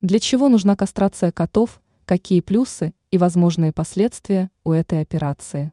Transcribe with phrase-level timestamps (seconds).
[0.00, 5.72] Для чего нужна кастрация котов, какие плюсы и возможные последствия у этой операции?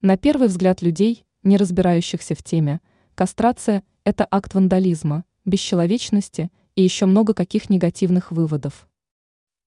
[0.00, 2.80] На первый взгляд людей, не разбирающихся в теме,
[3.14, 8.88] кастрация– это акт вандализма, бесчеловечности и еще много каких негативных выводов.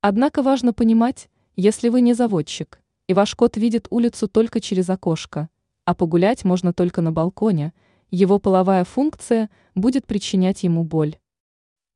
[0.02, 5.50] Однако важно понимать, если вы не заводчик, и ваш кот видит улицу только через окошко,
[5.86, 7.74] а погулять можно только на балконе,
[8.10, 11.18] его половая функция будет причинять ему боль.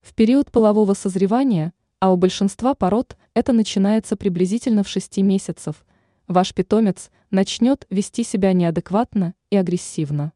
[0.07, 5.85] В период полового созревания, а у большинства пород это начинается приблизительно в 6 месяцев,
[6.29, 10.31] ваш питомец начнет вести себя неадекватно и агрессивно.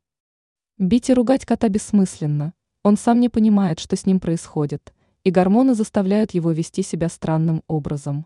[0.78, 2.54] Бить и ругать кота бессмысленно,
[2.84, 4.94] он сам не понимает, что с ним происходит,
[5.24, 8.26] и гормоны заставляют его вести себя странным образом.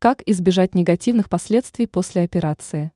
[0.00, 2.90] Как избежать негативных последствий после операции?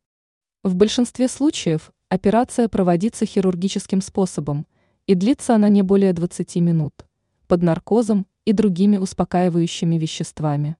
[0.64, 4.66] В большинстве случаев операция проводится хирургическим способом,
[5.06, 7.07] и длится она не более 20 минут
[7.48, 10.76] под наркозом и другими успокаивающими веществами.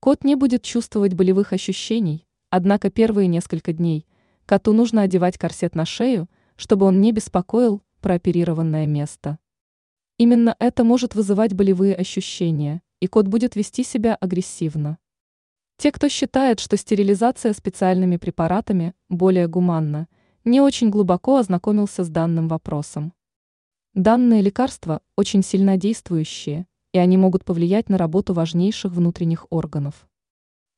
[0.00, 4.06] Кот не будет чувствовать болевых ощущений, однако первые несколько дней
[4.46, 9.38] коту нужно одевать корсет на шею, чтобы он не беспокоил прооперированное место.
[10.16, 14.98] Именно это может вызывать болевые ощущения, и кот будет вести себя агрессивно.
[15.76, 20.08] Те, кто считает, что стерилизация специальными препаратами более гуманна,
[20.44, 23.12] не очень глубоко ознакомился с данным вопросом.
[23.98, 30.08] Данные лекарства очень сильнодействующие, и они могут повлиять на работу важнейших внутренних органов.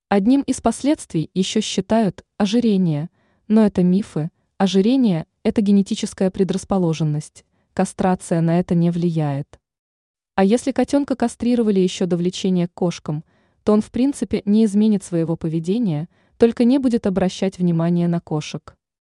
[0.08, 3.10] Одним из последствий еще считают ожирение,
[3.46, 4.30] но это мифы.
[4.56, 9.60] Ожирение– это генетическая предрасположенность, кастрация на это не влияет.
[10.34, 13.22] А если котенка кастрировали еще до влечения к кошкам,
[13.64, 18.78] то он в принципе не изменит своего поведения, только не будет обращать внимание на кошек.